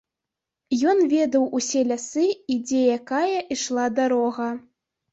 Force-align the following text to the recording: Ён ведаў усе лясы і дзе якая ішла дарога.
Ён 0.93 1.03
ведаў 1.11 1.45
усе 1.59 1.85
лясы 1.91 2.25
і 2.55 2.59
дзе 2.67 2.83
якая 2.97 3.37
ішла 3.59 3.89
дарога. 4.03 4.53